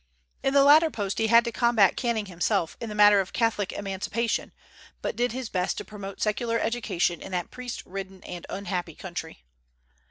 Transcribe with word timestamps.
In 0.41 0.55
the 0.55 0.63
latter 0.63 0.89
post 0.89 1.19
he 1.19 1.27
had 1.27 1.45
to 1.45 1.51
combat 1.51 1.95
Canning 1.95 2.25
himself 2.25 2.75
in 2.81 2.89
the 2.89 2.95
matter 2.95 3.19
of 3.21 3.33
Catholic 3.33 3.71
emancipation, 3.71 4.51
but 5.03 5.15
did 5.15 5.31
his 5.31 5.47
best 5.47 5.77
to 5.77 5.85
promote 5.85 6.19
secular 6.19 6.57
education 6.59 7.21
in 7.21 7.31
that 7.33 7.51
priest 7.51 7.85
ridden 7.85 8.23
and 8.23 8.43
unhappy 8.49 8.95
country. 8.95 9.43